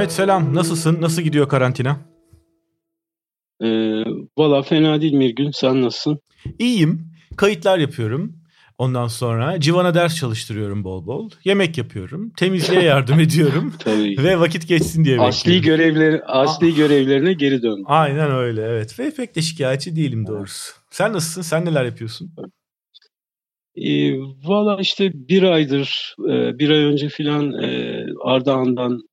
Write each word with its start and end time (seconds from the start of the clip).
Ahmet 0.00 0.12
selam. 0.12 0.54
Nasılsın? 0.54 1.00
Nasıl 1.00 1.22
gidiyor 1.22 1.48
karantina? 1.48 1.96
Ee, 3.62 3.66
Valla 4.38 4.62
fena 4.62 5.00
değil 5.00 5.12
Mirgün. 5.12 5.50
Sen 5.50 5.82
nasılsın? 5.82 6.18
İyiyim. 6.58 7.12
Kayıtlar 7.36 7.78
yapıyorum. 7.78 8.36
Ondan 8.78 9.06
sonra 9.06 9.60
Civan'a 9.60 9.94
ders 9.94 10.16
çalıştırıyorum 10.16 10.84
bol 10.84 11.06
bol. 11.06 11.30
Yemek 11.44 11.78
yapıyorum. 11.78 12.30
Temizliğe 12.36 12.82
yardım 12.82 13.20
ediyorum. 13.26 13.74
Tabii. 13.78 14.16
Ve 14.18 14.40
vakit 14.40 14.68
geçsin 14.68 15.04
diye 15.04 15.20
asli 15.20 15.50
bekliyorum. 15.52 15.84
görevleri 15.84 16.22
asli 16.24 16.74
görevlerine 16.74 17.32
geri 17.32 17.62
dön. 17.62 17.82
Aynen 17.86 18.30
öyle 18.30 18.62
evet. 18.62 18.98
Ve 18.98 19.14
pek 19.14 19.36
de 19.36 19.42
şikayetçi 19.42 19.96
değilim 19.96 20.26
doğrusu. 20.26 20.72
Sen 20.90 21.12
nasılsın? 21.12 21.42
Sen 21.42 21.64
neler 21.64 21.84
yapıyorsun? 21.84 22.30
Ee, 23.76 24.12
Valla 24.44 24.80
işte 24.80 25.10
bir 25.14 25.42
aydır, 25.42 26.14
e, 26.18 26.58
bir 26.58 26.70
ay 26.70 26.84
önce 26.84 27.08
filan 27.08 27.52
e, 27.62 28.04
Ardahan'dan, 28.24 28.92
e, 28.92 29.09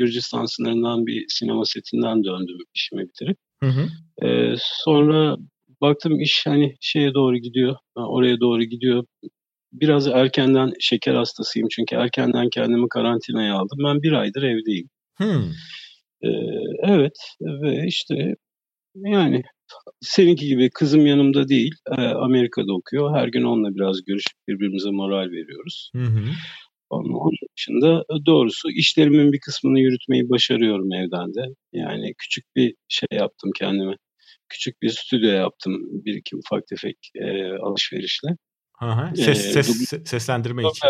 Gürcistan 0.00 0.46
sınırından 0.46 1.06
bir 1.06 1.24
sinema 1.28 1.64
setinden 1.64 2.24
döndüm 2.24 2.58
işimi 2.74 3.02
bitirip. 3.08 3.36
Hı 3.62 3.66
hı. 3.66 3.88
Ee, 4.26 4.54
sonra 4.58 5.36
baktım 5.80 6.20
iş 6.20 6.46
hani 6.46 6.76
şeye 6.80 7.14
doğru 7.14 7.36
gidiyor, 7.36 7.76
oraya 7.96 8.40
doğru 8.40 8.62
gidiyor. 8.64 9.04
Biraz 9.72 10.06
erkenden 10.06 10.72
şeker 10.80 11.14
hastasıyım 11.14 11.68
çünkü 11.70 11.96
erkenden 11.96 12.48
kendimi 12.48 12.88
karantinaya 12.88 13.54
aldım. 13.54 13.78
Ben 13.84 14.02
bir 14.02 14.12
aydır 14.12 14.42
evdeyim. 14.42 14.88
Hmm. 15.16 15.50
Ee, 16.22 16.28
evet 16.82 17.18
ve 17.40 17.86
işte 17.86 18.36
yani 18.94 19.42
seninki 20.00 20.46
gibi 20.46 20.70
kızım 20.70 21.06
yanımda 21.06 21.48
değil, 21.48 21.74
e, 21.98 22.00
Amerika'da 22.00 22.72
okuyor. 22.72 23.16
Her 23.16 23.28
gün 23.28 23.42
onunla 23.42 23.74
biraz 23.74 24.04
görüşüp 24.04 24.36
birbirimize 24.48 24.90
moral 24.90 25.30
veriyoruz. 25.30 25.90
Hı 25.94 26.02
hı. 26.02 26.24
Onun 26.90 27.32
dışında 27.56 28.00
e, 28.00 28.26
doğrusu 28.26 28.70
işlerimin 28.70 29.32
bir 29.32 29.40
kısmını 29.40 29.80
yürütmeyi 29.80 30.30
başarıyorum 30.30 30.92
evden 30.92 31.34
de. 31.34 31.54
Yani 31.72 32.14
küçük 32.18 32.44
bir 32.56 32.74
şey 32.88 33.08
yaptım 33.12 33.50
kendime. 33.58 33.96
Küçük 34.48 34.82
bir 34.82 34.88
stüdyo 34.88 35.30
yaptım 35.30 35.74
bir 36.04 36.14
iki 36.14 36.36
ufak 36.36 36.66
tefek 36.66 36.96
e, 37.14 37.52
alışverişle. 37.52 38.36
Hı 38.78 38.86
hı. 38.86 39.16
Ses, 39.16 39.56
Ee, 39.56 39.62
ses, 39.62 39.90
seslendirme 40.04 40.62
için. 40.62 40.88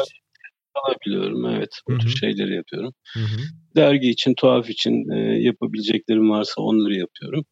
Alabiliyorum 0.74 1.46
evet. 1.46 1.70
Hı 1.88 1.98
tür 1.98 2.10
şeyleri 2.10 2.54
yapıyorum. 2.54 2.92
Hı 3.14 3.20
hı. 3.20 3.40
Dergi 3.76 4.10
için, 4.10 4.34
tuhaf 4.34 4.70
için 4.70 5.10
e, 5.10 5.18
yapabileceklerim 5.42 6.30
varsa 6.30 6.62
onları 6.62 6.94
yapıyorum. 6.94 7.44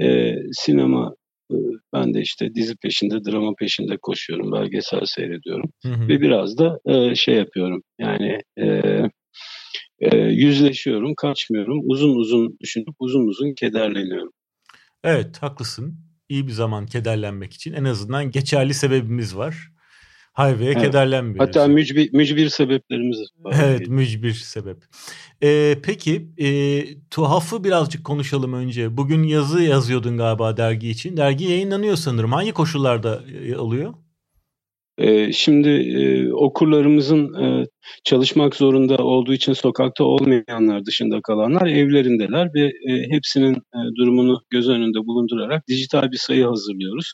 E, 0.00 0.36
sinema 0.52 1.14
e, 1.14 1.23
ben 1.92 2.14
de 2.14 2.20
işte 2.20 2.54
dizi 2.54 2.76
peşinde, 2.76 3.24
drama 3.24 3.54
peşinde 3.58 3.96
koşuyorum. 4.02 4.52
Belgesel 4.52 5.04
seyrediyorum. 5.04 5.70
Hı 5.82 5.88
hı. 5.88 6.08
Ve 6.08 6.20
biraz 6.20 6.58
da 6.58 6.78
e, 6.86 7.14
şey 7.14 7.34
yapıyorum. 7.34 7.82
Yani 7.98 8.38
e, 8.58 8.66
e, 10.00 10.16
yüzleşiyorum, 10.16 11.14
kaçmıyorum. 11.14 11.80
Uzun 11.84 12.16
uzun 12.16 12.56
düşünüp 12.60 12.94
uzun 12.98 13.26
uzun 13.26 13.54
kederleniyorum. 13.54 14.32
Evet 15.04 15.42
haklısın. 15.42 15.98
İyi 16.28 16.46
bir 16.46 16.52
zaman 16.52 16.86
kederlenmek 16.86 17.52
için 17.52 17.72
en 17.72 17.84
azından 17.84 18.30
geçerli 18.30 18.74
sebebimiz 18.74 19.36
var. 19.36 19.73
Hayve'ye 20.34 20.72
Evet. 20.72 20.82
kederlenmiyoruz. 20.82 21.48
Hatta 21.48 21.68
mücbir, 21.68 22.12
mücbir 22.12 22.48
sebeplerimiz 22.48 23.18
var. 23.38 23.54
Evet 23.64 23.88
mücbir 23.88 24.32
sebep. 24.32 24.76
Ee, 25.42 25.76
peki 25.82 26.28
e, 26.38 26.48
tuhafı 27.10 27.64
birazcık 27.64 28.04
konuşalım 28.04 28.52
önce. 28.52 28.96
Bugün 28.96 29.22
yazı 29.22 29.62
yazıyordun 29.62 30.16
galiba 30.18 30.56
dergi 30.56 30.90
için. 30.90 31.16
Dergi 31.16 31.44
yayınlanıyor 31.44 31.96
sanırım. 31.96 32.32
Hangi 32.32 32.52
koşullarda 32.52 33.22
e, 33.44 33.56
oluyor? 33.56 33.94
Ee, 34.98 35.32
şimdi 35.32 35.68
e, 35.68 36.32
okurlarımızın 36.32 37.34
e, 37.34 37.66
çalışmak 38.04 38.56
zorunda 38.56 38.96
olduğu 38.96 39.32
için 39.32 39.52
sokakta 39.52 40.04
olmayanlar 40.04 40.84
dışında 40.86 41.20
kalanlar 41.20 41.66
evlerindeler 41.66 42.54
ve 42.54 42.66
e, 42.66 43.10
hepsinin 43.10 43.54
e, 43.54 43.78
durumunu 43.96 44.40
göz 44.50 44.68
önünde 44.68 44.98
bulundurarak 44.98 45.68
dijital 45.68 46.12
bir 46.12 46.16
sayı 46.16 46.44
hazırlıyoruz. 46.44 47.12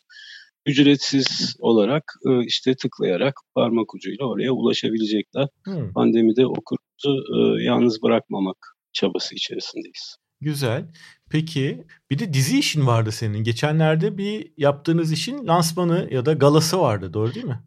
Ücretsiz 0.67 1.57
olarak 1.59 2.05
e, 2.29 2.45
işte 2.45 2.75
tıklayarak 2.75 3.35
parmak 3.55 3.95
ucuyla 3.95 4.27
oraya 4.27 4.53
ulaşabilecekler. 4.53 5.49
Hmm, 5.65 5.93
Pandemide 5.93 6.47
okurumuzu 6.47 7.25
e, 7.37 7.63
yalnız 7.65 8.03
bırakmamak 8.03 8.57
çabası 8.93 9.35
içerisindeyiz. 9.35 10.17
güzel. 10.41 10.85
Peki 11.31 11.85
bir 12.11 12.19
de 12.19 12.33
dizi 12.35 12.59
işin 12.59 12.87
vardı 12.87 13.13
senin. 13.13 13.39
Geçenlerde 13.45 14.19
bir 14.19 14.53
yaptığınız 14.57 15.13
işin 15.13 15.47
lansmanı 15.47 16.09
ya 16.13 16.27
da 16.27 16.33
galası 16.33 16.81
vardı 16.81 17.15
doğru 17.15 17.35
değil 17.35 17.47
mi? 17.47 17.61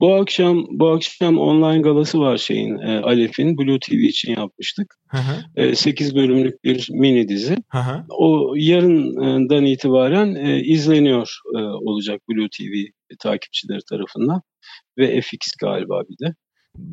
Bu 0.00 0.14
akşam 0.14 0.66
bu 0.70 0.88
akşam 0.88 1.38
online 1.38 1.82
galası 1.82 2.20
var 2.20 2.36
şeyin 2.36 2.78
e, 2.78 2.98
Alef'in 2.98 3.58
Blue 3.58 3.78
TV 3.80 3.92
için 3.92 4.32
yapmıştık. 4.36 4.94
Hı 5.08 5.16
hı, 5.16 5.62
E, 5.62 5.74
8 5.74 6.14
bölümlük 6.16 6.64
bir 6.64 6.88
mini 6.90 7.28
dizi. 7.28 7.56
hı 7.68 7.78
hı. 7.78 8.04
O 8.08 8.54
yarından 8.56 9.64
itibaren 9.64 10.34
e, 10.34 10.60
izleniyor 10.60 11.38
e, 11.54 11.58
olacak 11.58 12.20
Blue 12.28 12.48
TV 12.48 12.74
takipçileri 13.18 13.80
tarafından 13.90 14.42
ve 14.98 15.20
FX 15.20 15.38
galiba 15.60 16.02
bir 16.08 16.26
de. 16.26 16.34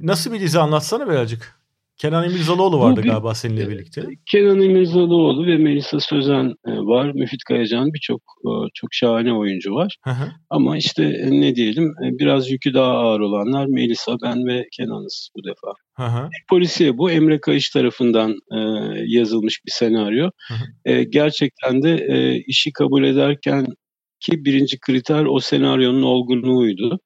Nasıl 0.02 0.34
bir 0.34 0.40
dizi 0.40 0.60
anlatsana 0.60 1.10
birazcık. 1.10 1.63
Kenan 1.98 2.30
İmirzalıoğlu 2.30 2.80
vardı 2.80 3.00
Bu 3.00 3.04
bir- 3.04 3.10
galiba 3.10 3.36
seninle 3.36 3.70
birlikte. 3.70 4.04
Kenan 4.32 4.62
İmirzalıoğlu 4.62 5.48
ve 5.48 5.58
Melisa 5.58 6.00
Sözen 6.00 6.46
e, 6.68 6.72
var. 6.72 7.12
Müfit 7.16 7.44
Kayacan 7.44 7.94
birçok 7.94 8.22
e, 8.46 8.50
çok 8.74 8.94
şahane 8.94 9.34
oyuncu 9.34 9.74
var. 9.76 9.98
Hı 10.04 10.10
hı, 10.12 10.32
Ama 10.50 10.78
işte 10.78 11.04
e, 11.04 11.32
ne 11.42 11.56
diyelim 11.56 11.84
e, 11.88 12.20
biraz 12.20 12.52
yükü 12.52 12.74
daha 12.74 12.92
ağır 12.92 13.20
olanlar 13.20 13.66
Melisa, 13.66 14.16
ben 14.24 14.46
ve 14.48 14.68
Kenan'ız 14.78 15.30
bu 15.38 15.44
defa. 15.44 15.74
hı 15.98 16.18
hı, 16.18 16.30
Polisiye 16.50 16.98
bu 16.98 17.12
Emre 17.12 17.40
Kayış 17.42 17.70
tarafından 17.70 18.32
e, 18.32 18.58
yazılmış 19.06 19.62
bir 19.66 19.72
senaryo. 19.72 20.30
Hı 20.48 20.54
hı. 20.54 20.92
E, 20.94 21.04
gerçekten 21.04 21.82
de 21.84 21.96
e, 22.10 22.38
işi 22.48 22.72
kabul 22.72 23.04
ederken 23.04 23.66
ki 24.24 24.46
birinci 24.46 24.80
kriter 24.80 25.26
o 25.26 25.40
senaryonun 25.40 26.04
olgunluğuydu. 26.04 27.00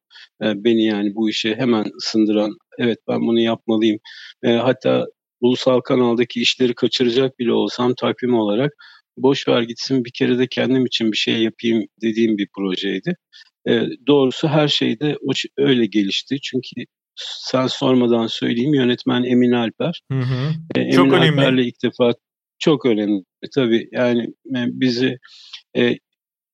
E, 0.44 0.64
beni 0.64 0.86
yani 0.86 1.16
bu 1.16 1.30
işe 1.30 1.56
hemen 1.56 1.86
ısındıran, 1.98 2.58
evet 2.80 2.98
ben 3.08 3.22
bunu 3.22 3.40
yapmalıyım. 3.40 4.00
E, 4.44 4.52
hatta 4.52 5.06
ulusal 5.42 5.80
kanaldaki 5.80 6.42
işleri 6.42 6.74
kaçıracak 6.76 7.40
bile 7.40 7.52
olsam 7.54 7.94
takvim 7.96 8.34
olarak 8.34 8.72
boş 9.18 9.48
ver 9.48 9.62
gitsin 9.62 10.06
bir 10.06 10.12
kere 10.12 10.40
de 10.40 10.48
kendim 10.48 10.86
için 10.86 11.12
bir 11.12 11.18
şey 11.18 11.44
yapayım 11.44 11.84
dediğim 12.02 12.38
bir 12.38 12.48
projeydi. 12.56 13.16
E, 13.68 13.82
doğrusu 14.08 14.48
her 14.48 14.68
şey 14.68 15.00
de 15.00 15.18
o- 15.28 15.32
öyle 15.58 15.86
gelişti. 15.86 16.38
Çünkü 16.42 16.72
sen 17.16 17.68
sormadan 17.68 18.28
söyleyeyim 18.28 18.74
yönetmen 18.74 19.24
Emin 19.24 19.52
Alper. 19.52 20.02
hı 20.12 20.20
hı. 20.20 20.52
E, 20.76 20.92
Çok 20.92 21.06
Emin 21.08 21.18
önemli. 21.18 21.42
Alper'le 21.42 21.66
ilk 21.66 21.84
defa 21.84 22.14
çok 22.60 22.86
önemli 22.86 23.24
tabii 23.56 23.90
yani 23.92 24.22
e, 24.56 24.60
bizi 24.68 25.18
e, 25.78 25.96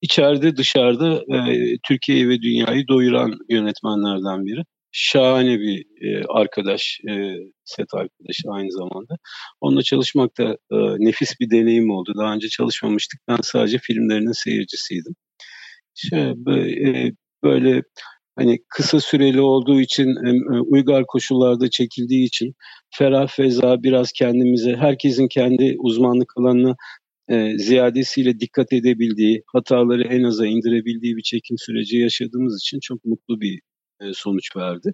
içeride 0.04 0.58
dışarıda 0.58 1.38
e, 1.38 1.78
Türkiye'yi 1.88 2.30
ve 2.30 2.42
dünyayı 2.42 2.88
doyuran 2.88 3.40
yönetmenlerden 3.50 4.46
biri. 4.46 4.64
Şahane 4.92 5.60
bir 5.60 5.86
e, 6.02 6.24
arkadaş, 6.30 7.00
e, 7.10 7.36
set 7.66 7.94
arkadaşı 7.94 8.44
aynı 8.50 8.72
zamanda. 8.72 9.16
Onunla 9.62 9.84
çalışmak 9.84 10.38
da 10.38 10.58
e, 10.72 10.78
nefis 11.00 11.40
bir 11.40 11.50
deneyim 11.50 11.90
oldu. 11.90 12.14
Daha 12.18 12.34
önce 12.34 12.50
çalışmamıştık. 12.50 13.20
Ben 13.28 13.38
sadece 13.44 13.78
filmlerinin 13.78 14.32
seyircisiydim. 14.32 15.16
Bö- 16.14 16.90
e, 16.90 17.12
böyle 17.44 17.84
hani 18.36 18.60
kısa 18.70 19.00
süreli 19.00 19.42
olduğu 19.42 19.82
için 19.82 20.08
e, 20.08 20.60
uygar 20.60 21.06
koşullarda 21.08 21.70
çekildiği 21.70 22.26
için 22.26 22.56
ferah 22.90 23.28
feza 23.28 23.84
biraz 23.84 24.12
kendimize 24.12 24.76
herkesin 24.76 25.28
kendi 25.28 25.76
uzmanlık 25.80 26.34
alanına 26.38 26.76
e, 27.30 27.58
ziyadesiyle 27.58 28.40
dikkat 28.40 28.74
edebildiği 28.74 29.44
hataları 29.54 30.04
en 30.04 30.24
aza 30.24 30.46
indirebildiği 30.48 31.18
bir 31.18 31.22
çekim 31.24 31.58
süreci 31.58 31.98
yaşadığımız 31.98 32.62
için 32.62 32.80
çok 32.80 33.06
mutlu 33.06 33.42
bir 33.42 33.62
e, 34.02 34.14
sonuç 34.14 34.56
verdi. 34.56 34.94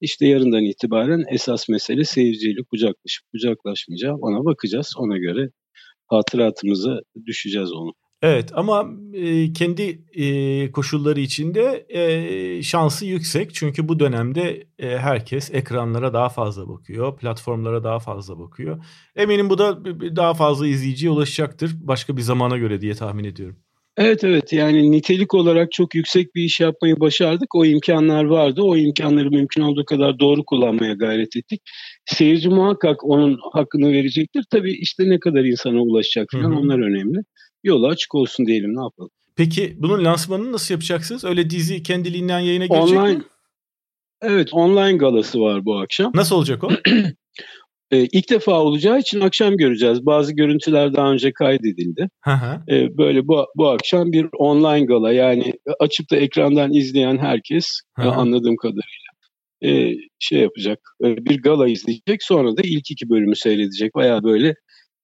İşte 0.00 0.26
yarından 0.26 0.64
itibaren 0.64 1.24
esas 1.30 1.68
mesele 1.68 2.04
seyirciyle 2.04 2.62
kucaklaşıp 2.70 3.24
kucaklaşmayacağı 3.32 4.14
ona 4.16 4.44
bakacağız. 4.44 4.94
Ona 4.98 5.18
göre 5.18 5.50
hatıratımıza 6.06 7.00
düşeceğiz 7.26 7.72
onu. 7.72 7.94
Evet 8.22 8.50
ama 8.54 8.90
e, 9.12 9.52
kendi 9.52 10.02
e, 10.12 10.72
koşulları 10.72 11.20
içinde 11.20 11.86
e, 11.88 12.62
şansı 12.62 13.06
yüksek. 13.06 13.54
Çünkü 13.54 13.88
bu 13.88 14.00
dönemde 14.00 14.66
herkes 14.78 15.54
ekranlara 15.54 16.12
daha 16.12 16.28
fazla 16.28 16.68
bakıyor, 16.68 17.16
platformlara 17.16 17.84
daha 17.84 17.98
fazla 17.98 18.38
bakıyor. 18.38 18.84
Eminim 19.16 19.50
bu 19.50 19.58
da 19.58 19.84
daha 20.16 20.34
fazla 20.34 20.66
izleyiciye 20.66 21.10
ulaşacaktır 21.10 21.72
başka 21.80 22.16
bir 22.16 22.22
zamana 22.22 22.58
göre 22.58 22.80
diye 22.80 22.94
tahmin 22.94 23.24
ediyorum. 23.24 23.56
Evet 23.96 24.24
evet 24.24 24.52
yani 24.52 24.90
nitelik 24.90 25.34
olarak 25.34 25.72
çok 25.72 25.94
yüksek 25.94 26.34
bir 26.34 26.42
iş 26.42 26.60
yapmayı 26.60 27.00
başardık. 27.00 27.54
O 27.54 27.64
imkanlar 27.64 28.24
vardı. 28.24 28.62
O 28.62 28.76
imkanları 28.76 29.30
mümkün 29.30 29.62
olduğu 29.62 29.84
kadar 29.84 30.18
doğru 30.18 30.44
kullanmaya 30.44 30.94
gayret 30.94 31.36
ettik. 31.36 31.62
Seyirci 32.04 32.48
muhakkak 32.48 33.04
onun 33.04 33.38
hakkını 33.52 33.92
verecektir. 33.92 34.44
Tabii 34.50 34.72
işte 34.72 35.10
ne 35.10 35.20
kadar 35.20 35.44
insana 35.44 35.80
ulaşacak 35.80 36.28
falan 36.32 36.56
onlar 36.56 36.78
önemli. 36.78 37.18
Yolu 37.64 37.86
açık 37.86 38.14
olsun 38.14 38.46
diyelim 38.46 38.76
ne 38.76 38.82
yapalım. 38.82 39.10
Peki 39.36 39.76
bunun 39.78 40.04
lansmanını 40.04 40.52
nasıl 40.52 40.74
yapacaksınız? 40.74 41.24
Öyle 41.24 41.50
dizi 41.50 41.82
kendiliğinden 41.82 42.38
yayına 42.38 42.66
girecek 42.66 42.98
Online 42.98 43.18
mi? 43.18 43.24
Evet 44.22 44.54
online 44.54 44.96
galası 44.96 45.40
var 45.40 45.64
bu 45.64 45.78
akşam. 45.78 46.12
Nasıl 46.14 46.36
olacak 46.36 46.64
o? 46.64 46.70
e, 47.90 48.04
ilk 48.12 48.30
defa 48.30 48.60
olacağı 48.60 48.98
için 48.98 49.20
akşam 49.20 49.56
göreceğiz. 49.56 50.06
Bazı 50.06 50.32
görüntüler 50.32 50.94
daha 50.94 51.12
önce 51.12 51.32
kaydedildi. 51.32 52.08
e, 52.68 52.96
böyle 52.98 53.28
bu, 53.28 53.46
bu 53.56 53.68
akşam 53.68 54.12
bir 54.12 54.26
online 54.38 54.84
gala 54.84 55.12
yani 55.12 55.52
açıp 55.80 56.10
da 56.10 56.16
ekrandan 56.16 56.72
izleyen 56.72 57.18
herkes 57.18 57.80
e, 57.98 58.02
anladığım 58.02 58.56
kadarıyla 58.56 59.11
e, 59.64 59.94
şey 60.18 60.40
yapacak. 60.40 60.78
E, 61.04 61.16
bir 61.26 61.42
gala 61.42 61.68
izleyecek 61.68 62.22
sonra 62.22 62.56
da 62.56 62.62
ilk 62.64 62.90
iki 62.90 63.10
bölümü 63.10 63.36
seyredecek. 63.36 63.94
Baya 63.94 64.24
böyle 64.24 64.54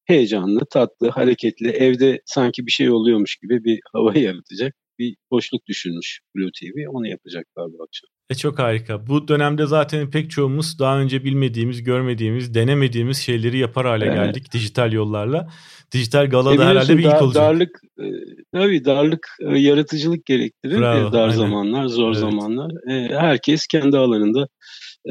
heyecanlı, 0.04 0.60
tatlı, 0.70 1.08
hareketli, 1.10 1.68
evde 1.70 2.20
sanki 2.26 2.66
bir 2.66 2.70
şey 2.72 2.90
oluyormuş 2.90 3.36
gibi 3.36 3.64
bir 3.64 3.80
hava 3.92 4.14
yaratacak 4.18 4.74
bir 4.98 5.16
boşluk 5.30 5.66
düşünmüş 5.66 6.20
Blue 6.36 6.50
TV. 6.60 6.88
Onu 6.88 7.08
yapacaklar 7.08 7.66
bu 7.72 7.82
akşam. 7.82 8.08
E 8.30 8.34
çok 8.34 8.58
harika. 8.58 9.06
Bu 9.06 9.28
dönemde 9.28 9.66
zaten 9.66 10.10
pek 10.10 10.30
çoğumuz 10.30 10.78
daha 10.78 11.00
önce 11.00 11.24
bilmediğimiz, 11.24 11.82
görmediğimiz, 11.82 12.54
denemediğimiz 12.54 13.16
şeyleri 13.16 13.58
yapar 13.58 13.86
hale 13.86 14.04
evet. 14.04 14.16
geldik 14.16 14.52
dijital 14.52 14.92
yollarla. 14.92 15.48
Dijital 15.92 16.30
gala 16.30 16.58
da 16.58 16.68
herhalde 16.68 16.98
bir 16.98 17.04
ilk 17.04 17.22
olacak. 17.22 17.42
Darlık, 17.42 17.80
e, 18.00 18.04
tabii 18.52 18.84
darlık, 18.84 19.28
e, 19.40 19.58
yaratıcılık 19.58 20.26
gerektirir. 20.26 20.78
Bravo, 20.78 21.12
dar 21.12 21.22
aynen. 21.22 21.36
zamanlar, 21.36 21.86
zor 21.86 22.08
evet. 22.08 22.18
zamanlar. 22.18 22.70
E, 22.90 23.18
herkes 23.18 23.66
kendi 23.66 23.96
alanında 23.98 24.48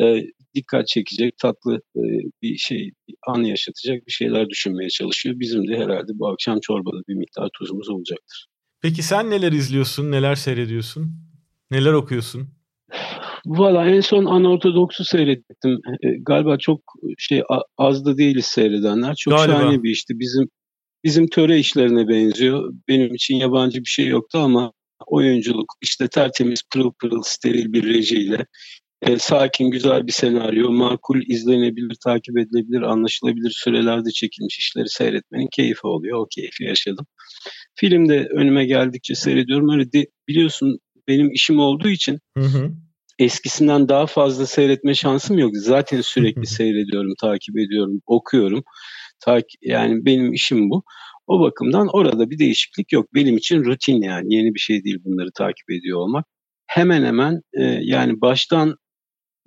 e, 0.02 0.24
dikkat 0.56 0.88
çekecek, 0.88 1.38
tatlı 1.38 1.82
e, 1.96 2.02
bir 2.42 2.58
şey, 2.58 2.92
bir 3.08 3.16
an 3.28 3.44
yaşatacak 3.44 4.08
bir 4.08 4.12
şeyler 4.12 4.50
düşünmeye 4.50 4.90
çalışıyor. 4.90 5.40
Bizim 5.40 5.68
de 5.68 5.78
herhalde 5.78 6.12
bu 6.14 6.28
akşam 6.28 6.60
çorbada 6.60 7.02
bir 7.08 7.16
miktar 7.16 7.50
tuzumuz 7.60 7.90
olacaktır. 7.90 8.48
Peki 8.82 9.04
sen 9.04 9.30
neler 9.30 9.52
izliyorsun, 9.52 10.12
neler 10.12 10.36
seyrediyorsun, 10.36 11.12
neler 11.72 11.94
okuyorsun? 11.94 12.50
Valla 13.46 13.86
en 13.86 14.02
son 14.02 14.26
Anortodoks'u 14.26 15.06
seyrettim. 15.06 15.80
E, 16.04 16.08
galiba 16.20 16.58
çok 16.58 16.82
şey 17.18 17.44
az 17.78 18.06
da 18.06 18.18
değiliz 18.18 18.46
seyredenler. 18.46 19.16
Çok 19.16 19.34
galiba. 19.34 19.58
şahane 19.58 19.84
bir 19.84 19.90
işti. 19.90 20.20
Bizim 20.20 20.50
bizim 21.04 21.28
töre 21.28 21.60
işlerine 21.60 22.08
benziyor. 22.08 22.74
Benim 22.88 23.16
için 23.16 23.36
yabancı 23.36 23.80
bir 23.80 23.90
şey 23.90 24.08
yoktu 24.08 24.38
ama 24.38 24.72
oyunculuk 25.06 25.74
işte 25.82 26.08
tertemiz 26.08 26.62
pırıl 26.74 26.92
pırıl 27.00 27.22
steril 27.22 27.74
bir 27.74 27.84
rejiyle 27.94 28.46
e, 29.02 29.20
sakin 29.20 29.72
güzel 29.72 30.08
bir 30.08 30.12
senaryo, 30.12 30.72
makul 30.72 31.22
izlenebilir, 31.28 31.96
takip 32.04 32.38
edilebilir, 32.38 32.82
anlaşılabilir 32.82 33.50
sürelerde 33.50 34.12
çekilmiş 34.12 34.60
işleri 34.60 34.90
seyretmenin 34.90 35.48
keyfi 35.52 35.88
oluyor. 35.88 36.20
O 36.20 36.28
keyfi 36.32 36.64
yaşadım. 36.64 37.06
Film 37.80 38.10
de 38.10 38.28
önüme 38.32 38.66
geldikçe 38.66 39.16
seyrediyorum. 39.16 39.70
Öyle 39.70 39.92
de, 39.92 40.08
biliyorsun 40.28 40.80
benim 41.08 41.32
işim 41.32 41.60
olduğu 41.60 41.90
için 41.90 42.20
hı 42.38 42.44
hı. 42.44 42.72
eskisinden 43.20 43.90
daha 43.90 44.06
fazla 44.08 44.46
seyretme 44.46 44.96
şansım 44.96 45.38
yok. 45.38 45.52
Zaten 45.56 46.02
sürekli 46.02 46.48
seyrediyorum, 46.48 47.14
takip 47.22 47.58
ediyorum, 47.58 48.02
okuyorum. 48.06 48.64
Tak 49.20 49.44
yani 49.62 50.06
benim 50.06 50.34
işim 50.34 50.70
bu. 50.70 50.84
O 51.28 51.40
bakımdan 51.40 51.88
orada 51.94 52.30
bir 52.30 52.40
değişiklik 52.40 52.92
yok. 52.92 53.14
Benim 53.14 53.38
için 53.38 53.66
rutin 53.66 54.02
yani 54.02 54.36
yeni 54.36 54.54
bir 54.54 54.60
şey 54.60 54.84
değil 54.84 55.00
bunları 55.06 55.32
takip 55.32 55.72
ediyor 55.72 56.00
olmak. 56.00 56.26
Hemen 56.68 57.04
hemen 57.04 57.42
e, 57.54 57.64
yani 57.64 58.22
baştan 58.22 58.76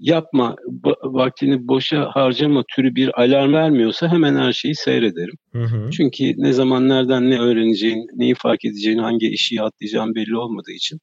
yapma, 0.01 0.57
vaktini 1.03 1.69
boşa 1.69 2.11
harcama 2.13 2.65
türü 2.75 2.95
bir 2.95 3.21
alarm 3.23 3.53
vermiyorsa 3.53 4.09
hemen 4.09 4.37
her 4.37 4.53
şeyi 4.53 4.75
seyrederim. 4.75 5.35
Hı 5.53 5.63
hı. 5.63 5.91
Çünkü 5.91 6.35
ne 6.37 6.53
zaman 6.53 6.89
nereden 6.89 7.31
ne 7.31 7.41
öğreneceğin, 7.41 8.07
neyi 8.15 8.35
fark 8.35 8.65
edeceğin, 8.65 8.99
hangi 8.99 9.29
işi 9.29 9.63
atlayacağın 9.63 10.15
belli 10.15 10.37
olmadığı 10.37 10.73
için 10.73 10.99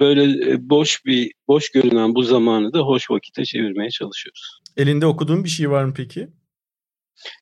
böyle 0.00 0.50
e, 0.50 0.70
boş 0.70 1.04
bir 1.06 1.32
boş 1.48 1.70
görünen 1.70 2.14
bu 2.14 2.22
zamanı 2.22 2.72
da 2.72 2.80
hoş 2.80 3.10
vakite 3.10 3.44
çevirmeye 3.44 3.90
çalışıyoruz. 3.90 4.60
Elinde 4.76 5.06
okuduğun 5.06 5.44
bir 5.44 5.48
şey 5.48 5.70
var 5.70 5.84
mı 5.84 5.92
peki? 5.96 6.28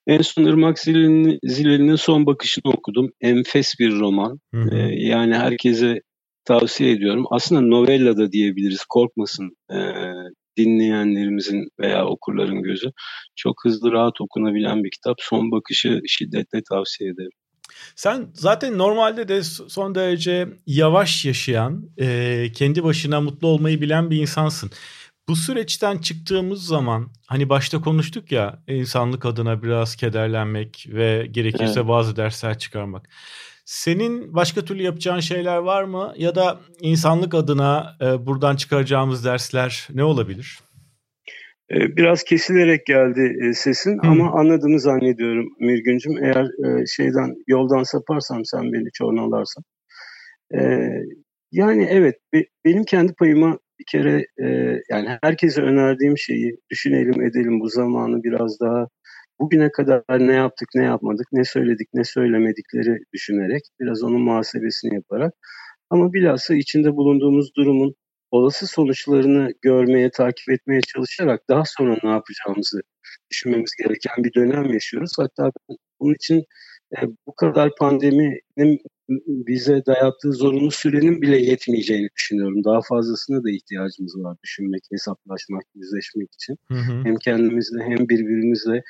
En 0.06 0.22
son 0.22 0.44
Irmak 0.44 0.78
Zileli'nin 0.78 1.96
son 1.96 2.26
bakışını 2.26 2.72
okudum. 2.72 3.10
Enfes 3.20 3.74
bir 3.78 3.98
roman. 3.98 4.40
Hı 4.54 4.60
hı. 4.60 4.76
Ee, 4.76 4.94
yani 4.94 5.34
herkese 5.34 6.00
tavsiye 6.44 6.92
ediyorum. 6.92 7.24
Aslında 7.30 7.60
novella 7.60 8.16
da 8.16 8.32
diyebiliriz. 8.32 8.84
Korkmasın 8.84 9.56
ee, 9.72 9.76
dinleyenlerimizin 10.58 11.68
veya 11.80 12.06
okurların 12.06 12.62
gözü. 12.62 12.90
Çok 13.36 13.64
hızlı 13.64 13.92
rahat 13.92 14.20
okunabilen 14.20 14.84
bir 14.84 14.90
kitap. 14.90 15.16
Son 15.20 15.50
bakışı 15.50 16.00
şiddetle 16.06 16.62
tavsiye 16.70 17.10
ederim. 17.10 17.30
Sen 17.96 18.30
zaten 18.34 18.78
normalde 18.78 19.28
de 19.28 19.42
son 19.42 19.94
derece 19.94 20.48
yavaş 20.66 21.24
yaşayan, 21.24 21.90
e, 21.98 22.46
kendi 22.54 22.84
başına 22.84 23.20
mutlu 23.20 23.48
olmayı 23.48 23.80
bilen 23.80 24.10
bir 24.10 24.16
insansın. 24.16 24.70
Bu 25.28 25.36
süreçten 25.36 25.98
çıktığımız 25.98 26.66
zaman 26.66 27.12
hani 27.26 27.48
başta 27.48 27.80
konuştuk 27.80 28.32
ya 28.32 28.62
insanlık 28.68 29.26
adına 29.26 29.62
biraz 29.62 29.96
kederlenmek 29.96 30.86
ve 30.88 31.28
gerekirse 31.30 31.80
evet. 31.80 31.88
bazı 31.88 32.16
dersler 32.16 32.58
çıkarmak. 32.58 33.08
Senin 33.70 34.34
başka 34.34 34.64
türlü 34.64 34.82
yapacağın 34.82 35.20
şeyler 35.20 35.56
var 35.56 35.84
mı? 35.84 36.12
Ya 36.16 36.34
da 36.34 36.60
insanlık 36.80 37.34
adına 37.34 37.96
e, 38.00 38.26
buradan 38.26 38.56
çıkaracağımız 38.56 39.24
dersler 39.24 39.88
ne 39.94 40.04
olabilir? 40.04 40.58
E, 41.70 41.96
biraz 41.96 42.22
kesilerek 42.22 42.86
geldi 42.86 43.36
e, 43.42 43.52
sesin 43.52 44.02
hmm. 44.02 44.10
ama 44.10 44.32
anladığını 44.32 44.80
zannediyorum 44.80 45.48
Mirgüncüm. 45.60 46.24
Eğer 46.24 46.44
e, 46.44 46.86
şeyden 46.86 47.34
yoldan 47.46 47.82
saparsam 47.82 48.44
sen 48.44 48.72
beni 48.72 48.88
çoğunalarsan. 48.92 49.64
Yani 51.52 51.88
evet 51.90 52.16
benim 52.64 52.84
kendi 52.84 53.14
payıma 53.14 53.58
bir 53.78 53.84
kere 53.90 54.26
yani 54.90 55.18
herkese 55.22 55.62
önerdiğim 55.62 56.18
şeyi 56.18 56.56
düşünelim 56.70 57.22
edelim 57.22 57.60
bu 57.60 57.68
zamanı 57.68 58.22
biraz 58.22 58.60
daha 58.60 58.88
bugüne 59.40 59.72
kadar 59.72 60.02
ne 60.10 60.32
yaptık, 60.32 60.68
ne 60.74 60.84
yapmadık, 60.84 61.26
ne 61.32 61.44
söyledik, 61.44 61.88
ne 61.94 62.04
söylemedikleri 62.04 62.98
düşünerek 63.12 63.62
biraz 63.80 64.02
onun 64.02 64.20
muhasebesini 64.20 64.94
yaparak 64.94 65.34
ama 65.90 66.12
bilhassa 66.12 66.54
içinde 66.54 66.96
bulunduğumuz 66.96 67.54
durumun 67.56 67.94
olası 68.30 68.66
sonuçlarını 68.66 69.52
görmeye, 69.62 70.10
takip 70.10 70.50
etmeye 70.50 70.80
çalışarak 70.80 71.48
daha 71.48 71.62
sonra 71.66 71.96
ne 72.02 72.10
yapacağımızı 72.10 72.80
düşünmemiz 73.30 73.70
gereken 73.84 74.24
bir 74.24 74.34
dönem 74.34 74.72
yaşıyoruz. 74.72 75.12
Hatta 75.18 75.50
bunun 76.00 76.14
için 76.14 76.44
e, 76.96 76.98
bu 77.26 77.34
kadar 77.34 77.70
pandeminin 77.78 78.78
bize 79.26 79.86
dayattığı 79.86 80.32
zorunlu 80.32 80.70
sürenin 80.70 81.22
bile 81.22 81.38
yetmeyeceğini 81.38 82.08
düşünüyorum. 82.16 82.64
Daha 82.64 82.80
fazlasına 82.88 83.44
da 83.44 83.50
ihtiyacımız 83.50 84.14
var 84.18 84.36
düşünmek, 84.44 84.82
hesaplaşmak, 84.92 85.62
yüzleşmek 85.74 86.28
için. 86.34 86.56
Hı 86.68 86.74
hı. 86.74 87.04
Hem 87.04 87.16
kendimizle 87.16 87.82
hem 87.82 88.08
birbirimizle 88.08 88.82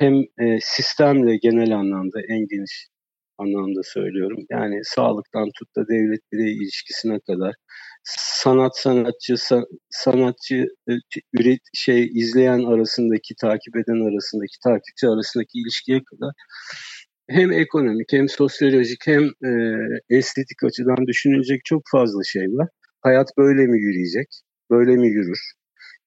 hem 0.00 0.14
e, 0.40 0.60
sistemle 0.62 1.36
genel 1.36 1.76
anlamda 1.76 2.20
en 2.28 2.46
geniş 2.48 2.88
anlamda 3.38 3.80
söylüyorum. 3.84 4.38
Yani 4.50 4.80
sağlıktan 4.84 5.50
tut 5.58 5.76
da 5.76 5.88
devlet 5.88 6.20
birey 6.32 6.52
ilişkisine 6.56 7.20
kadar 7.20 7.54
sanat 8.04 8.78
sanatçı 8.78 9.34
sanatçı 9.90 10.66
e, 10.90 10.92
üret 11.34 11.60
şey 11.74 12.04
izleyen 12.14 12.64
arasındaki 12.64 13.34
takip 13.40 13.76
eden 13.76 14.10
arasındaki 14.12 14.56
takipçi 14.64 15.08
arasındaki 15.08 15.58
ilişkiye 15.58 16.00
kadar 16.04 16.32
hem 17.30 17.52
ekonomik 17.52 18.12
hem 18.12 18.28
sosyolojik 18.28 19.06
hem 19.06 19.24
e, 19.24 19.50
estetik 20.10 20.64
açıdan 20.64 21.06
düşünülecek 21.06 21.60
çok 21.64 21.82
fazla 21.92 22.24
şey 22.24 22.42
var. 22.46 22.68
Hayat 23.00 23.28
böyle 23.38 23.66
mi 23.66 23.80
yürüyecek? 23.80 24.28
Böyle 24.70 24.96
mi 24.96 25.08
yürür? 25.08 25.40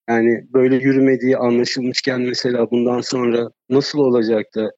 Yani 0.09 0.47
böyle 0.53 0.75
yürümediği 0.75 1.37
anlaşılmışken 1.37 2.21
mesela 2.21 2.71
bundan 2.71 3.01
sonra 3.01 3.49
nasıl 3.69 3.99
olacak 3.99 4.45
da 4.55 4.71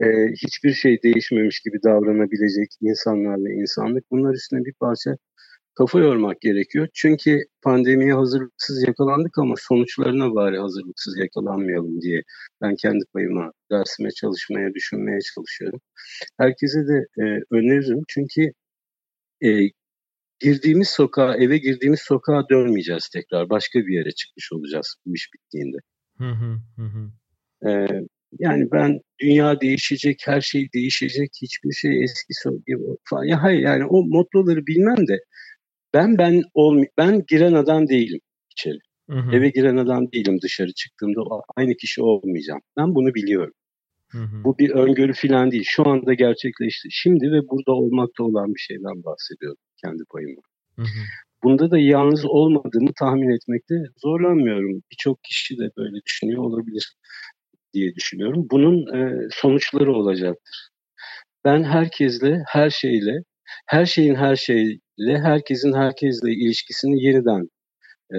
e, 0.00 0.06
hiçbir 0.32 0.72
şey 0.74 1.02
değişmemiş 1.02 1.60
gibi 1.60 1.82
davranabilecek 1.84 2.68
insanlarla 2.80 3.50
insanlık 3.52 4.04
bunlar 4.10 4.34
üstüne 4.34 4.64
bir 4.64 4.72
parça 4.72 5.16
kafa 5.74 5.98
yormak 6.00 6.40
gerekiyor. 6.40 6.88
Çünkü 6.94 7.40
pandemiye 7.62 8.14
hazırlıksız 8.14 8.82
yakalandık 8.88 9.38
ama 9.38 9.54
sonuçlarına 9.58 10.34
bari 10.34 10.58
hazırlıksız 10.58 11.18
yakalanmayalım 11.18 12.00
diye 12.02 12.22
ben 12.62 12.76
kendi 12.76 13.04
payıma 13.12 13.52
dersime 13.70 14.10
çalışmaya, 14.10 14.74
düşünmeye 14.74 15.18
çalışıyorum. 15.34 15.80
Herkese 16.38 16.88
de 16.88 17.06
e, 17.18 17.22
öneririm 17.50 18.02
çünkü 18.08 18.52
e, 19.44 19.50
girdiğimiz 20.42 20.88
sokağa, 20.88 21.36
eve 21.36 21.58
girdiğimiz 21.58 22.00
sokağa 22.00 22.48
dönmeyeceğiz 22.50 23.08
tekrar. 23.08 23.50
Başka 23.50 23.78
bir 23.78 23.94
yere 23.94 24.10
çıkmış 24.10 24.52
olacağız 24.52 24.96
bu 25.06 25.14
iş 25.14 25.28
bittiğinde. 25.34 25.76
Hı 26.18 26.30
hı 26.30 26.82
hı. 26.82 27.10
Ee, 27.68 27.86
yani 28.38 28.68
ben 28.72 29.00
dünya 29.20 29.60
değişecek, 29.60 30.22
her 30.26 30.40
şey 30.40 30.68
değişecek, 30.74 31.30
hiçbir 31.42 31.72
şey 31.72 32.04
eski 32.04 32.50
gibi 32.66 32.82
falan. 33.04 33.24
Ya 33.24 33.42
hayır 33.42 33.60
yani 33.60 33.84
o 33.86 34.04
mottoları 34.04 34.66
bilmem 34.66 35.08
de 35.08 35.18
ben 35.94 36.18
ben 36.18 36.42
ol 36.54 36.84
ben 36.98 37.22
giren 37.28 37.52
adam 37.52 37.88
değilim 37.88 38.20
içeri. 38.50 38.78
Hı 39.10 39.18
hı. 39.18 39.36
Eve 39.36 39.48
giren 39.48 39.76
adam 39.76 40.12
değilim 40.12 40.38
dışarı 40.42 40.72
çıktığımda 40.72 41.20
aynı 41.56 41.74
kişi 41.74 42.02
olmayacağım. 42.02 42.60
Ben 42.76 42.94
bunu 42.94 43.14
biliyorum. 43.14 43.54
Hı 44.12 44.18
hı. 44.18 44.44
Bu 44.44 44.58
bir 44.58 44.70
öngörü 44.70 45.12
falan 45.12 45.50
değil. 45.50 45.64
Şu 45.66 45.88
anda 45.88 46.14
gerçekleşti. 46.14 46.88
Şimdi 46.90 47.32
ve 47.32 47.48
burada 47.48 47.72
olmakta 47.72 48.24
olan 48.24 48.54
bir 48.54 48.60
şeyden 48.60 49.04
bahsediyorum 49.04 49.58
kendi 49.84 50.02
payıma. 50.10 50.42
Hı 50.76 50.82
hı. 50.82 51.02
Bunda 51.44 51.70
da 51.70 51.78
yalnız 51.78 52.24
olmadığımı 52.24 52.90
tahmin 52.98 53.30
etmekte 53.30 53.74
zorlanmıyorum. 53.96 54.82
Birçok 54.92 55.22
kişi 55.22 55.58
de 55.58 55.70
böyle 55.76 55.96
düşünüyor 56.06 56.42
olabilir. 56.42 56.96
diye 57.74 57.94
düşünüyorum. 57.94 58.46
Bunun 58.50 58.94
e, 58.96 59.28
sonuçları 59.30 59.92
olacaktır. 59.92 60.68
Ben 61.44 61.64
herkesle, 61.64 62.42
her 62.46 62.70
şeyle, 62.70 63.22
her 63.66 63.86
şeyin 63.86 64.14
her 64.14 64.36
şeyle, 64.36 64.78
herkesin 64.98 65.72
herkesle 65.72 66.32
ilişkisini 66.32 67.04
yeniden 67.04 67.48
e, 68.14 68.16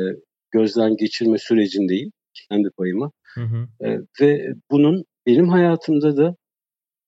gözden 0.52 0.98
geçirme 0.98 1.38
sürecindeyim 1.38 2.12
kendi 2.50 2.70
payıma. 2.78 3.12
Hı 3.36 3.42
hı. 3.42 3.88
E, 3.88 4.00
ve 4.22 4.54
bunun 4.72 5.06
benim 5.28 5.50
hayatımda 5.50 6.18
da, 6.18 6.36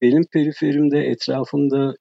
benim 0.01 0.23
periferimde, 0.33 0.99
etrafımda, 0.99 1.95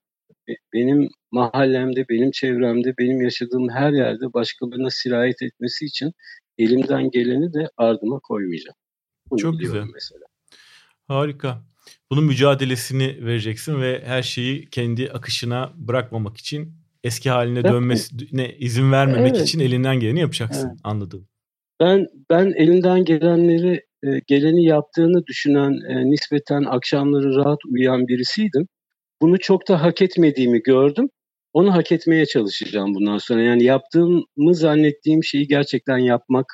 benim 0.73 1.09
mahallemde, 1.33 2.09
benim 2.09 2.30
çevremde, 2.30 2.94
benim 2.99 3.21
yaşadığım 3.21 3.68
her 3.68 3.92
yerde 3.92 4.33
başkalarına 4.33 4.90
sirayet 4.90 5.42
etmesi 5.42 5.85
için 5.85 6.12
elimden 6.59 7.11
geleni 7.11 7.52
de 7.52 7.68
ardıma 7.76 8.18
koymayacağım. 8.18 8.76
Bunu 9.30 9.40
Çok 9.40 9.61
güzel. 9.61 9.85
Mesela. 9.94 10.25
Harika. 11.09 11.62
Bunun 12.11 12.25
mücadelesini 12.25 13.26
vereceksin 13.26 13.80
ve 13.80 14.02
her 14.04 14.23
şeyi 14.23 14.71
kendi 14.71 15.11
akışına 15.11 15.73
bırakmamak 15.76 16.37
için 16.37 16.73
eski 17.04 17.30
haline 17.30 17.59
evet. 17.59 17.73
dönmesine 17.73 18.54
izin 18.59 18.92
vermemek 18.92 19.37
evet. 19.37 19.49
için 19.49 19.61
elinden 19.61 20.00
geleni 20.00 20.21
yapacaksın. 20.21 20.68
Evet. 20.68 20.78
Anladım. 20.85 21.28
Ben 21.80 22.06
ben 22.30 22.52
elinden 22.56 23.04
gelenleri 23.04 23.87
e, 24.04 24.20
geleni 24.26 24.64
yaptığını 24.64 25.26
düşünen 25.26 25.73
e, 25.88 26.11
nispeten 26.11 26.64
akşamları 26.64 27.34
rahat 27.37 27.58
uyuyan 27.68 28.08
birisiydim. 28.08 28.68
Bunu 29.23 29.38
çok 29.38 29.68
da 29.68 29.82
hak 29.82 30.02
etmediğimi 30.02 30.62
gördüm. 30.62 31.08
Onu 31.52 31.75
hak 31.75 31.92
etmeye 31.92 32.26
çalışacağım 32.26 32.94
bundan 32.94 33.18
sonra. 33.18 33.42
Yani 33.42 33.64
yaptığımı 33.64 34.54
zannettiğim 34.54 35.25
şeyi 35.25 35.49
gerçekten 35.49 35.99
yapmak 35.99 36.46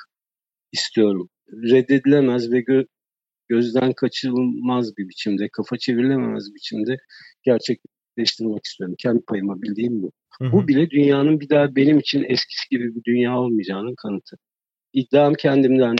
istiyorum. 0.71 1.29
Reddedilemez 1.51 2.51
ve 2.51 2.59
gö- 2.59 2.87
gözden 3.49 3.93
kaçırılmaz 3.93 4.97
bir 4.97 5.09
biçimde, 5.09 5.49
kafa 5.49 5.77
çevrilemez 5.77 6.49
bir 6.49 6.55
biçimde 6.55 6.97
gerçekleştirmek 7.43 8.65
istiyorum. 8.65 8.95
Kendi 8.99 9.21
payıma 9.21 9.61
bildiğim 9.61 10.03
bu. 10.03 10.11
Hı 10.41 10.45
hı. 10.45 10.51
Bu 10.51 10.67
bile 10.67 10.89
dünyanın 10.89 11.39
bir 11.39 11.49
daha 11.49 11.75
benim 11.75 11.99
için 11.99 12.23
eskisi 12.23 12.69
gibi 12.69 12.95
bir 12.95 13.03
dünya 13.03 13.37
olmayacağının 13.39 13.95
kanıtı. 13.95 14.37
İddiam 14.93 15.33
kendimden 15.33 15.95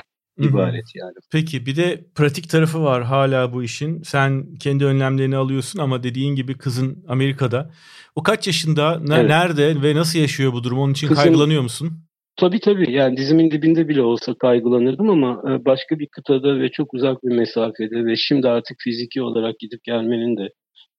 ibaret 0.49 0.95
yani. 0.95 1.13
Peki 1.31 1.65
bir 1.65 1.75
de 1.75 2.05
pratik 2.15 2.49
tarafı 2.49 2.83
var 2.83 3.03
hala 3.03 3.53
bu 3.53 3.63
işin. 3.63 4.01
Sen 4.01 4.55
kendi 4.55 4.85
önlemlerini 4.85 5.35
alıyorsun 5.35 5.79
ama 5.79 6.03
dediğin 6.03 6.35
gibi 6.35 6.57
kızın 6.57 7.05
Amerika'da. 7.07 7.71
O 8.15 8.23
kaç 8.23 8.47
yaşında, 8.47 8.99
ne, 8.99 9.15
evet. 9.15 9.29
nerede 9.29 9.81
ve 9.81 9.95
nasıl 9.95 10.19
yaşıyor 10.19 10.53
bu 10.53 10.63
durum? 10.63 10.79
Onun 10.79 10.91
için 10.91 11.07
Kızım, 11.07 11.23
kaygılanıyor 11.23 11.61
musun? 11.61 11.91
Tabii 12.35 12.59
tabii 12.59 12.91
yani 12.91 13.17
dizimin 13.17 13.51
dibinde 13.51 13.87
bile 13.87 14.01
olsa 14.01 14.33
kaygılanırdım 14.33 15.09
ama 15.09 15.43
e, 15.49 15.65
başka 15.65 15.99
bir 15.99 16.07
kıtada 16.07 16.59
ve 16.59 16.69
çok 16.69 16.93
uzak 16.93 17.23
bir 17.23 17.35
mesafede 17.35 18.05
ve 18.05 18.15
şimdi 18.15 18.47
artık 18.47 18.77
fiziki 18.79 19.21
olarak 19.21 19.59
gidip 19.59 19.83
gelmenin 19.83 20.37
de 20.37 20.49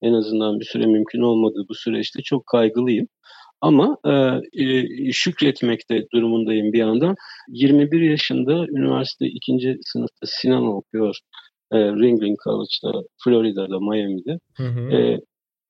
en 0.03 0.13
azından 0.13 0.61
bir 0.61 0.65
süre 0.65 0.87
mümkün 0.87 1.21
olmadığı 1.21 1.65
bu 1.69 1.75
süreçte 1.75 2.23
çok 2.23 2.47
kaygılıyım. 2.47 3.07
Ama 3.63 3.97
e, 4.05 4.13
e, 4.65 5.13
şükretmekte 5.13 6.05
durumundayım 6.15 6.73
bir 6.73 6.79
yandan. 6.79 7.15
21 7.49 8.01
yaşında 8.01 8.67
üniversite 8.67 9.27
ikinci 9.27 9.79
sınıfta 9.85 10.27
sinema 10.27 10.77
okuyor 10.77 11.17
e, 11.73 11.79
Ringling 11.79 12.39
College'da, 12.45 13.03
Florida'da, 13.25 13.81
Miami'de. 13.81 14.39
Hı 14.57 14.63
hı. 14.63 14.97
E, 14.97 15.21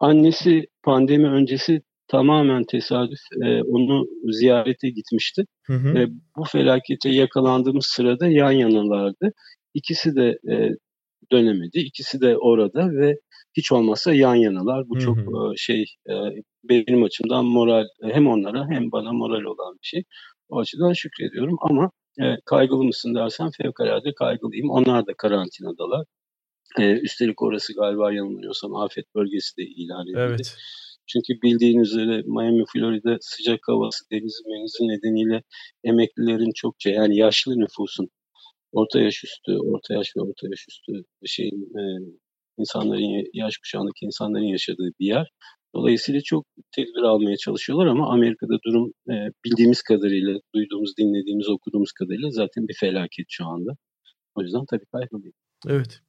annesi 0.01 0.67
pandemi 0.83 1.29
öncesi 1.29 1.83
tamamen 2.09 2.65
tesadüf 2.65 3.21
e, 3.45 3.63
onu 3.63 4.07
ziyarete 4.33 4.91
gitmişti. 4.91 5.45
Hı 5.63 5.73
hı. 5.73 5.99
E, 5.99 6.09
bu 6.37 6.45
felakete 6.45 7.11
yakalandığımız 7.11 7.87
sırada 7.87 8.29
yan 8.29 8.53
yanalardı. 8.53 9.33
İkisi 9.75 10.17
de 10.17 10.39
e, 10.51 10.71
dönemedi. 11.33 11.79
İkisi 11.79 12.21
de 12.21 12.37
orada 12.37 12.93
ve 12.93 13.17
hiç 13.57 13.73
olmazsa 13.73 14.15
yan 14.15 14.35
yanalar. 14.35 14.89
Bu 14.89 14.99
çok 14.99 15.19
şey 15.57 15.85
benim 16.65 17.03
açımdan 17.03 17.45
moral 17.45 17.85
hem 18.03 18.27
onlara 18.27 18.71
hem 18.71 18.93
bana 18.93 19.13
moral 19.13 19.45
olan 19.45 19.75
bir 19.75 19.87
şey. 19.87 20.05
O 20.49 20.59
açıdan 20.59 20.93
şükrediyorum 20.93 21.57
ama 21.61 21.91
e, 22.21 22.37
kaygılı 22.45 22.85
mısın 22.85 23.15
dersen 23.15 23.51
fevkalade 23.63 24.15
kaygılıyım. 24.15 24.71
Onlar 24.71 25.07
da 25.07 25.15
karantinadalar. 25.15 26.07
E, 26.79 26.93
üstelik 26.93 27.43
orası 27.43 27.75
galiba 27.75 28.13
yanılmıyorsam 28.13 28.77
afet 28.77 29.15
bölgesi 29.15 29.57
de 29.57 29.63
ilan 29.63 30.07
edildi. 30.07 30.19
Evet. 30.19 30.57
Çünkü 31.07 31.43
bildiğiniz 31.43 31.89
üzere 31.89 32.23
Miami, 32.27 32.65
Florida 32.73 33.17
sıcak 33.21 33.61
havası, 33.69 34.05
deniz 34.13 34.43
menizi 34.47 34.89
nedeniyle 34.89 35.43
emeklilerin 35.85 36.53
çokça 36.55 36.91
yani 36.91 37.17
yaşlı 37.17 37.59
nüfusun 37.59 38.09
orta 38.73 39.01
yaş 39.01 39.25
üstü, 39.25 39.53
orta 39.59 39.95
yaş 39.95 40.17
ve 40.17 40.21
orta 40.21 40.49
yaş 40.51 40.67
üstü 40.69 41.05
şeyin 41.27 41.79
e, 41.79 41.83
insanların 42.59 43.25
yaş 43.33 43.57
kuşağındaki 43.57 44.07
insanların 44.07 44.45
yaşadığı 44.45 44.91
bir 45.01 45.07
yer. 45.07 45.31
Dolayısıyla 45.75 46.21
çok 46.21 46.47
tedbir 46.77 47.03
almaya 47.03 47.37
çalışıyorlar 47.37 47.87
ama 47.87 48.13
Amerika'da 48.13 48.59
durum 48.67 48.93
e, 49.11 49.15
bildiğimiz 49.45 49.83
kadarıyla, 49.83 50.39
duyduğumuz, 50.55 50.97
dinlediğimiz, 50.99 51.49
okuduğumuz 51.49 51.93
kadarıyla 51.93 52.31
zaten 52.31 52.69
bir 52.69 52.77
felaket 52.81 53.27
şu 53.29 53.47
anda. 53.47 53.71
O 54.35 54.43
yüzden 54.43 54.65
tabii 54.71 54.87
kaygılıyım. 54.93 55.35
Evet. 55.69 56.01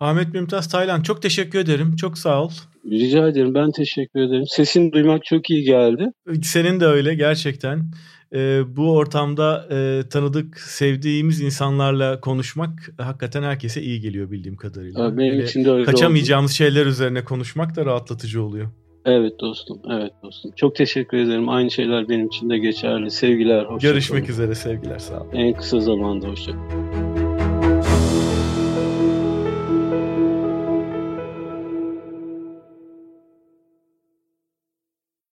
Ahmet 0.00 0.34
Mümtaz 0.34 0.68
Taylan 0.68 1.02
çok 1.02 1.22
teşekkür 1.22 1.58
ederim. 1.58 1.96
Çok 1.96 2.18
sağ 2.18 2.42
ol. 2.44 2.50
Rica 2.90 3.28
ederim. 3.28 3.54
Ben 3.54 3.70
teşekkür 3.70 4.20
ederim. 4.20 4.44
Sesini 4.46 4.92
duymak 4.92 5.24
çok 5.24 5.50
iyi 5.50 5.62
geldi. 5.62 6.06
Senin 6.42 6.80
de 6.80 6.86
öyle 6.86 7.14
gerçekten. 7.14 7.90
Ee, 8.34 8.60
bu 8.76 8.96
ortamda 8.96 9.66
e, 9.70 10.08
tanıdık, 10.08 10.60
sevdiğimiz 10.60 11.40
insanlarla 11.40 12.20
konuşmak 12.20 12.70
hakikaten 12.98 13.42
herkese 13.42 13.82
iyi 13.82 14.00
geliyor 14.00 14.30
bildiğim 14.30 14.56
kadarıyla. 14.56 15.18
Benim 15.18 15.40
için 15.40 15.64
de 15.64 15.70
öyle 15.70 15.84
Kaçamayacağımız 15.84 16.50
oldu. 16.50 16.56
şeyler 16.56 16.86
üzerine 16.86 17.24
konuşmak 17.24 17.76
da 17.76 17.86
rahatlatıcı 17.86 18.42
oluyor. 18.42 18.68
Evet 19.04 19.40
dostum, 19.40 19.78
evet 19.90 20.12
dostum. 20.22 20.52
Çok 20.56 20.76
teşekkür 20.76 21.18
ederim. 21.18 21.48
Aynı 21.48 21.70
şeyler 21.70 22.08
benim 22.08 22.26
için 22.26 22.50
de 22.50 22.58
geçerli. 22.58 23.10
Sevgiler, 23.10 23.64
hoşça 23.64 23.88
Görüşmek 23.88 24.30
üzere, 24.30 24.54
sevgiler, 24.54 24.98
sağ 24.98 25.20
ol. 25.20 25.26
En 25.32 25.54
kısa 25.54 25.80
zamanda 25.80 26.28
hoşça 26.28 26.52